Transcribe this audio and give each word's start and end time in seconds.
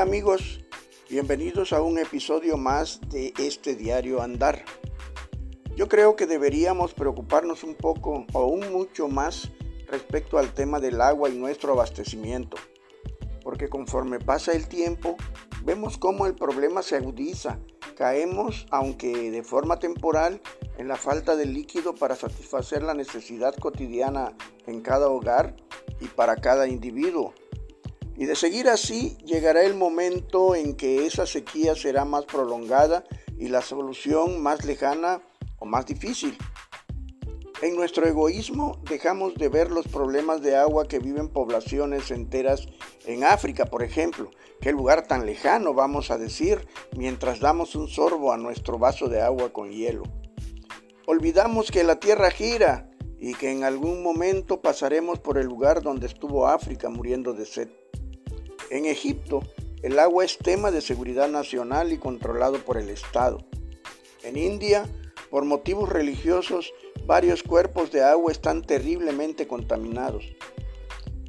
Hola 0.00 0.08
amigos, 0.08 0.64
bienvenidos 1.10 1.74
a 1.74 1.82
un 1.82 1.98
episodio 1.98 2.56
más 2.56 3.02
de 3.10 3.34
este 3.36 3.74
diario 3.74 4.22
Andar. 4.22 4.64
Yo 5.76 5.88
creo 5.88 6.16
que 6.16 6.26
deberíamos 6.26 6.94
preocuparnos 6.94 7.64
un 7.64 7.74
poco 7.74 8.24
o 8.32 8.46
un 8.46 8.72
mucho 8.72 9.08
más 9.08 9.50
respecto 9.88 10.38
al 10.38 10.54
tema 10.54 10.80
del 10.80 11.02
agua 11.02 11.28
y 11.28 11.36
nuestro 11.36 11.74
abastecimiento, 11.74 12.56
porque 13.44 13.68
conforme 13.68 14.18
pasa 14.20 14.52
el 14.52 14.68
tiempo, 14.68 15.18
vemos 15.64 15.98
cómo 15.98 16.24
el 16.24 16.34
problema 16.34 16.82
se 16.82 16.96
agudiza, 16.96 17.58
caemos, 17.94 18.66
aunque 18.70 19.30
de 19.30 19.42
forma 19.42 19.80
temporal, 19.80 20.40
en 20.78 20.88
la 20.88 20.96
falta 20.96 21.36
de 21.36 21.44
líquido 21.44 21.94
para 21.94 22.16
satisfacer 22.16 22.82
la 22.82 22.94
necesidad 22.94 23.54
cotidiana 23.54 24.34
en 24.66 24.80
cada 24.80 25.10
hogar 25.10 25.56
y 26.00 26.06
para 26.06 26.36
cada 26.36 26.68
individuo 26.68 27.34
y 28.20 28.26
de 28.26 28.36
seguir 28.36 28.68
así, 28.68 29.16
llegará 29.24 29.62
el 29.62 29.74
momento 29.74 30.54
en 30.54 30.76
que 30.76 31.06
esa 31.06 31.24
sequía 31.24 31.74
será 31.74 32.04
más 32.04 32.26
prolongada 32.26 33.02
y 33.38 33.48
la 33.48 33.62
solución 33.62 34.42
más 34.42 34.66
lejana 34.66 35.22
o 35.58 35.64
más 35.64 35.86
difícil. 35.86 36.36
En 37.62 37.76
nuestro 37.76 38.06
egoísmo 38.06 38.78
dejamos 38.90 39.36
de 39.36 39.48
ver 39.48 39.70
los 39.70 39.88
problemas 39.88 40.42
de 40.42 40.54
agua 40.54 40.86
que 40.86 40.98
viven 40.98 41.30
poblaciones 41.30 42.10
enteras 42.10 42.68
en 43.06 43.24
África, 43.24 43.64
por 43.64 43.82
ejemplo. 43.82 44.30
Qué 44.60 44.70
lugar 44.70 45.06
tan 45.06 45.24
lejano, 45.24 45.72
vamos 45.72 46.10
a 46.10 46.18
decir, 46.18 46.68
mientras 46.94 47.40
damos 47.40 47.74
un 47.74 47.88
sorbo 47.88 48.34
a 48.34 48.36
nuestro 48.36 48.78
vaso 48.78 49.08
de 49.08 49.22
agua 49.22 49.50
con 49.50 49.70
hielo. 49.70 50.02
Olvidamos 51.06 51.70
que 51.70 51.84
la 51.84 51.98
Tierra 51.98 52.30
gira 52.30 52.90
y 53.18 53.32
que 53.32 53.50
en 53.50 53.64
algún 53.64 54.02
momento 54.02 54.60
pasaremos 54.60 55.20
por 55.20 55.38
el 55.38 55.46
lugar 55.46 55.80
donde 55.80 56.06
estuvo 56.06 56.48
África 56.48 56.90
muriendo 56.90 57.32
de 57.32 57.46
sed. 57.46 57.79
En 58.70 58.86
Egipto, 58.86 59.42
el 59.82 59.98
agua 59.98 60.24
es 60.24 60.38
tema 60.38 60.70
de 60.70 60.80
seguridad 60.80 61.28
nacional 61.28 61.92
y 61.92 61.98
controlado 61.98 62.64
por 62.64 62.78
el 62.78 62.88
Estado. 62.88 63.44
En 64.22 64.36
India, 64.36 64.88
por 65.28 65.44
motivos 65.44 65.88
religiosos, 65.88 66.72
varios 67.04 67.42
cuerpos 67.42 67.90
de 67.90 68.04
agua 68.04 68.30
están 68.30 68.62
terriblemente 68.62 69.48
contaminados. 69.48 70.24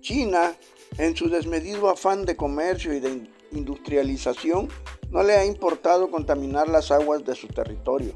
China, 0.00 0.54
en 0.98 1.16
su 1.16 1.30
desmedido 1.30 1.88
afán 1.88 2.26
de 2.26 2.36
comercio 2.36 2.92
y 2.92 3.00
de 3.00 3.26
industrialización, 3.52 4.68
no 5.10 5.22
le 5.22 5.32
ha 5.32 5.46
importado 5.46 6.10
contaminar 6.10 6.68
las 6.68 6.90
aguas 6.90 7.24
de 7.24 7.34
su 7.34 7.48
territorio. 7.48 8.12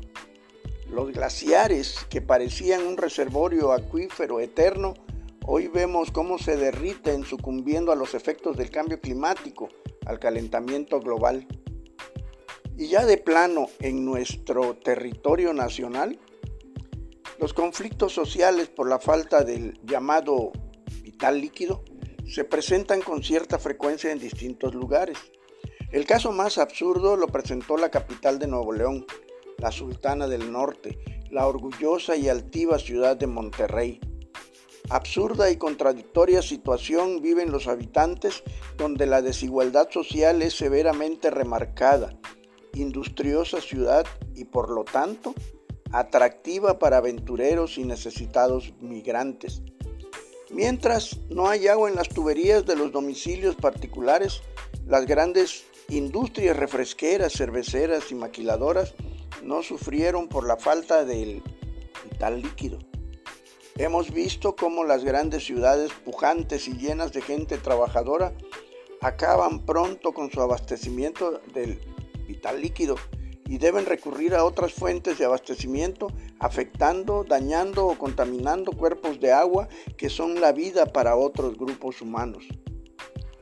Los 0.91 1.13
glaciares, 1.13 2.07
que 2.11 2.21
parecían 2.21 2.87
un 2.87 2.99
reservorio 2.99 3.73
acuífero 3.73 4.41
eterno, 4.41 4.93
Hoy 5.47 5.69
vemos 5.69 6.11
cómo 6.11 6.39
se 6.39 6.57
derriten 6.57 7.23
sucumbiendo 7.23 7.93
a 7.93 7.97
los 7.97 8.15
efectos 8.15 8.57
del 8.57 8.71
cambio 8.71 8.99
climático, 8.99 9.69
al 10.07 10.19
calentamiento 10.19 11.01
global. 11.01 11.47
Y 12.79 12.89
ya 12.89 13.05
de 13.05 13.19
plano 13.19 13.67
en 13.81 14.07
nuestro 14.07 14.79
territorio 14.79 15.53
nacional, 15.53 16.19
los 17.39 17.53
conflictos 17.53 18.15
sociales 18.15 18.69
por 18.69 18.89
la 18.89 18.99
falta 18.99 19.45
del 19.45 19.79
llamado 19.85 20.51
vital 21.03 21.43
líquido 21.43 21.85
se 22.27 22.45
presentan 22.45 23.03
con 23.03 23.23
cierta 23.23 23.59
frecuencia 23.59 24.13
en 24.13 24.21
distintos 24.21 24.75
lugares. 24.75 25.19
El 25.93 26.07
caso 26.07 26.33
más 26.33 26.57
absurdo 26.57 27.19
lo 27.19 27.27
presentó 27.27 27.77
la 27.77 27.91
capital 27.91 28.39
de 28.39 28.47
Nuevo 28.47 28.73
León, 28.73 29.05
la 29.59 29.71
Sultana 29.71 30.27
del 30.27 30.51
Norte, 30.51 30.99
la 31.31 31.47
orgullosa 31.47 32.17
y 32.17 32.31
altiva 32.31 32.79
ciudad 32.79 33.15
de 33.15 33.27
Monterrey, 33.27 34.01
Absurda 34.91 35.51
y 35.51 35.57
contradictoria 35.57 36.43
situación 36.43 37.23
viven 37.23 37.51
los 37.51 37.69
habitantes 37.69 38.43
donde 38.77 39.07
la 39.07 39.23
desigualdad 39.23 39.89
social 39.91 40.43
es 40.43 40.55
severamente 40.55 41.31
remarcada, 41.31 42.19
industriosa 42.75 43.63
ciudad 43.63 44.07
y 44.35 44.45
por 44.45 44.71
lo 44.71 44.85
tanto 44.85 45.35
atractiva 45.91 46.79
para 46.79 46.99
aventureros 46.99 47.79
y 47.79 47.85
necesitados 47.85 48.75
migrantes. 48.81 49.63
Mientras 50.51 51.19
no 51.31 51.49
hay 51.49 51.67
agua 51.69 51.89
en 51.89 51.97
las 51.97 52.11
tuberías 52.11 52.67
de 52.67 52.77
los 52.77 52.93
domicilios 52.93 53.57
particulares, 53.57 54.43
las 54.87 55.07
grandes 55.07 55.65
industrias 55.89 56.57
refresqueras, 56.57 57.33
cerveceras 57.33 58.13
y 58.13 58.15
maquiladoras 58.15 58.95
no 59.43 59.63
sufrieron 59.63 60.29
por 60.29 60.47
la 60.47 60.57
falta 60.57 61.05
del 61.05 61.43
vital 62.05 62.43
líquido. 62.43 62.79
Hemos 63.77 64.13
visto 64.13 64.55
cómo 64.55 64.85
las 64.85 65.03
grandes 65.03 65.45
ciudades 65.45 65.91
pujantes 66.05 66.69
y 66.69 66.77
llenas 66.77 67.13
de 67.13 67.21
gente 67.21 67.59
trabajadora 67.59 68.33
acaban 69.01 69.67
pronto 69.67 70.13
con 70.13 70.31
su 70.31 70.41
abastecimiento 70.41 71.41
del 71.53 71.81
vital 72.29 72.61
líquido 72.61 72.95
y 73.47 73.59
deben 73.59 73.85
recurrir 73.85 74.37
a 74.37 74.45
otras 74.45 74.73
fuentes 74.73 75.19
de 75.19 75.25
abastecimiento 75.25 76.07
afectando, 76.39 77.25
dañando 77.25 77.89
o 77.89 77.99
contaminando 77.99 78.71
cuerpos 78.71 79.19
de 79.19 79.33
agua 79.33 79.69
que 79.97 80.09
son 80.09 80.41
la 80.41 80.53
vida 80.53 80.87
para 80.87 81.17
otros 81.17 81.59
grupos 81.59 82.01
humanos. 82.01 82.45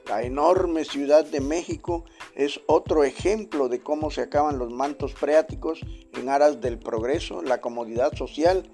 La 0.08 0.22
enorme 0.22 0.86
Ciudad 0.86 1.26
de 1.26 1.42
México 1.42 2.06
es 2.34 2.58
otro 2.66 3.04
ejemplo 3.04 3.68
de 3.68 3.82
cómo 3.82 4.10
se 4.10 4.22
acaban 4.22 4.58
los 4.58 4.72
mantos 4.72 5.12
freáticos 5.12 5.80
en 6.14 6.30
aras 6.30 6.62
del 6.62 6.78
progreso, 6.78 7.42
la 7.42 7.60
comodidad 7.60 8.14
social 8.14 8.64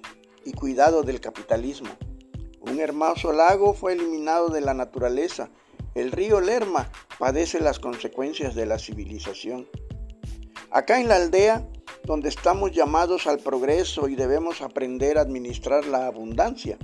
y 0.45 0.53
cuidado 0.53 1.03
del 1.03 1.21
capitalismo. 1.21 1.91
Un 2.61 2.81
hermoso 2.81 3.33
lago 3.33 3.75
fue 3.75 3.95
eliminado 3.95 4.49
de 4.49 4.61
la 4.61 4.75
naturaleza. 4.75 5.51
El 5.95 6.13
río 6.13 6.41
Lerma 6.41 6.91
padece 7.19 7.61
las 7.61 7.79
consecuencias 7.79 8.55
de 8.55 8.67
la 8.67 8.79
civilización. 8.79 9.69
Acá 10.71 11.01
en 11.01 11.09
la 11.09 11.17
aldea, 11.17 11.67
donde 12.05 12.29
estamos 12.29 12.73
llamados 12.73 13.27
al 13.27 13.39
progreso 13.39 14.09
y 14.09 14.17
debemos 14.17 14.61
aprender 14.61 15.19
a 15.19 15.23
administrar 15.23 15.87
la 15.87 16.07
abundancia, 16.07 16.79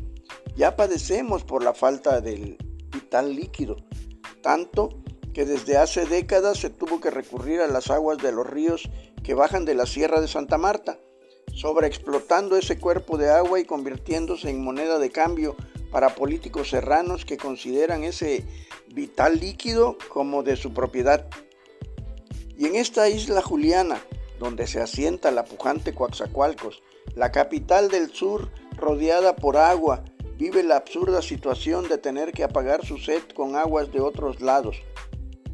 ya 0.56 0.76
padecemos 0.76 1.44
por 1.44 1.62
la 1.62 1.74
falta 1.74 2.20
del 2.20 2.56
vital 2.90 3.34
líquido, 3.34 3.76
tanto 4.42 4.88
que 5.34 5.44
desde 5.44 5.76
hace 5.76 6.06
décadas 6.06 6.58
se 6.58 6.70
tuvo 6.70 7.00
que 7.00 7.10
recurrir 7.10 7.60
a 7.60 7.66
las 7.66 7.90
aguas 7.90 8.18
de 8.18 8.32
los 8.32 8.46
ríos 8.46 8.88
que 9.22 9.34
bajan 9.34 9.64
de 9.64 9.74
la 9.74 9.84
Sierra 9.84 10.20
de 10.20 10.28
Santa 10.28 10.58
Marta 10.58 10.98
sobreexplotando 11.54 12.56
ese 12.56 12.78
cuerpo 12.78 13.16
de 13.16 13.30
agua 13.30 13.60
y 13.60 13.64
convirtiéndose 13.64 14.50
en 14.50 14.62
moneda 14.62 14.98
de 14.98 15.10
cambio 15.10 15.56
para 15.90 16.14
políticos 16.14 16.70
serranos 16.70 17.24
que 17.24 17.36
consideran 17.36 18.02
ese 18.02 18.44
vital 18.88 19.38
líquido 19.38 19.96
como 20.08 20.42
de 20.42 20.56
su 20.56 20.74
propiedad. 20.74 21.26
Y 22.56 22.66
en 22.66 22.76
esta 22.76 23.08
isla 23.08 23.42
Juliana, 23.42 24.00
donde 24.38 24.66
se 24.66 24.80
asienta 24.80 25.30
la 25.30 25.44
pujante 25.44 25.94
Coaxacualcos, 25.94 26.82
la 27.14 27.30
capital 27.30 27.88
del 27.88 28.12
sur 28.12 28.50
rodeada 28.76 29.36
por 29.36 29.56
agua, 29.56 30.04
vive 30.36 30.64
la 30.64 30.76
absurda 30.76 31.22
situación 31.22 31.88
de 31.88 31.98
tener 31.98 32.32
que 32.32 32.44
apagar 32.44 32.84
su 32.84 32.98
sed 32.98 33.22
con 33.34 33.54
aguas 33.54 33.92
de 33.92 34.00
otros 34.00 34.40
lados. 34.40 34.76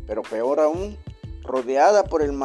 Pero 0.06 0.22
peor 0.22 0.60
aún, 0.60 0.96
rodeada 1.42 2.04
por 2.04 2.22
el, 2.22 2.38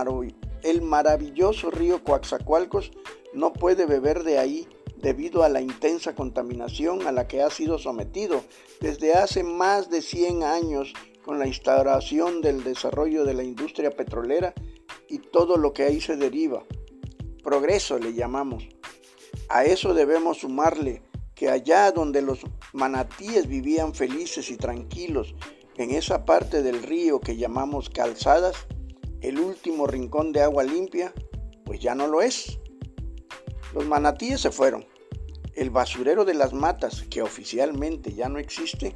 el 0.63 0.81
maravilloso 0.81 1.71
río 1.71 2.03
Coaxacualcos, 2.03 2.91
no 3.35 3.53
puede 3.53 3.85
beber 3.85 4.23
de 4.23 4.39
ahí 4.39 4.67
debido 4.97 5.43
a 5.43 5.49
la 5.49 5.61
intensa 5.61 6.15
contaminación 6.15 7.05
a 7.05 7.11
la 7.11 7.27
que 7.27 7.41
ha 7.41 7.49
sido 7.49 7.77
sometido 7.77 8.43
desde 8.81 9.13
hace 9.13 9.43
más 9.43 9.89
de 9.89 10.01
100 10.01 10.43
años 10.43 10.93
con 11.23 11.37
la 11.37 11.47
instauración 11.47 12.41
del 12.41 12.63
desarrollo 12.63 13.25
de 13.25 13.33
la 13.33 13.43
industria 13.43 13.91
petrolera 13.91 14.53
y 15.09 15.19
todo 15.19 15.57
lo 15.57 15.73
que 15.73 15.83
ahí 15.83 16.01
se 16.01 16.15
deriva. 16.15 16.63
Progreso 17.43 17.99
le 17.99 18.13
llamamos. 18.13 18.67
A 19.49 19.65
eso 19.65 19.93
debemos 19.93 20.39
sumarle 20.39 21.03
que 21.35 21.49
allá 21.49 21.91
donde 21.91 22.21
los 22.21 22.39
manatíes 22.73 23.47
vivían 23.47 23.93
felices 23.93 24.49
y 24.49 24.57
tranquilos, 24.57 25.35
en 25.77 25.91
esa 25.91 26.25
parte 26.25 26.63
del 26.63 26.81
río 26.81 27.19
que 27.19 27.35
llamamos 27.35 27.89
calzadas, 27.89 28.55
el 29.21 29.39
último 29.39 29.87
rincón 29.87 30.31
de 30.31 30.41
agua 30.41 30.63
limpia, 30.63 31.13
pues 31.65 31.81
ya 31.81 31.93
no 31.95 32.07
lo 32.07 32.21
es. 32.21 32.59
Los 33.75 33.85
manatíes 33.87 34.39
se 34.39 34.51
fueron. 34.51 34.85
El 35.53 35.69
basurero 35.69 36.23
de 36.23 36.33
las 36.33 36.53
matas, 36.53 37.03
que 37.09 37.21
oficialmente 37.21 38.13
ya 38.13 38.29
no 38.29 38.39
existe, 38.39 38.95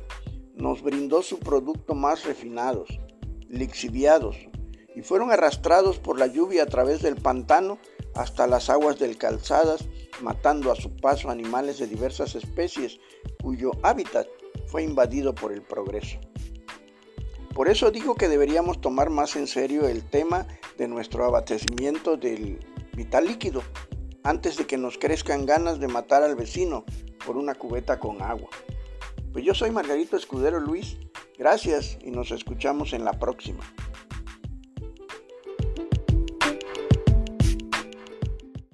nos 0.56 0.82
brindó 0.82 1.22
su 1.22 1.38
producto 1.38 1.96
más 1.96 2.24
refinados, 2.24 2.88
lixiviados, 3.50 4.38
y 4.96 5.02
fueron 5.02 5.32
arrastrados 5.32 6.00
por 6.00 6.18
la 6.18 6.28
lluvia 6.28 6.64
a 6.64 6.68
través 6.68 7.02
del 7.02 7.18
pantano 7.18 7.78
hasta 8.16 8.48
las 8.48 8.70
aguas 8.70 8.98
del 8.98 9.18
calzadas, 9.18 9.84
matando 10.22 10.72
a 10.72 10.78
su 10.78 10.96
paso 10.96 11.30
animales 11.30 11.78
de 11.78 11.88
diversas 11.88 12.36
especies 12.36 13.02
cuyo 13.44 13.72
hábitat 13.84 14.28
fue 14.68 14.84
invadido 14.84 15.36
por 15.36 15.52
el 15.52 15.62
progreso. 15.62 16.20
Por 17.54 17.68
eso 17.68 17.92
digo 17.92 18.16
que 18.16 18.30
deberíamos 18.30 18.80
tomar 18.80 19.10
más 19.10 19.36
en 19.36 19.48
serio 19.48 19.90
el 19.90 20.06
tema 20.10 20.48
de 20.78 20.88
nuestro 20.88 21.26
abastecimiento 21.26 22.16
del 22.16 22.60
vital 22.96 23.26
líquido 23.26 23.62
antes 24.30 24.58
de 24.58 24.68
que 24.68 24.78
nos 24.78 25.00
crezcan 25.00 25.48
ganas 25.48 25.80
de 25.80 25.88
matar 25.88 26.22
al 26.22 26.36
vecino 26.36 26.86
por 27.26 27.36
una 27.36 27.56
cubeta 27.56 28.00
con 28.00 28.22
agua. 28.22 28.50
Pues 29.34 29.44
yo 29.44 29.56
soy 29.56 29.72
Margarito 29.72 30.16
Escudero 30.16 30.60
Luis, 30.60 30.98
gracias 31.40 31.98
y 32.04 32.12
nos 32.12 32.30
escuchamos 32.30 32.94
en 32.94 33.06
la 33.06 33.14
próxima. 33.14 33.64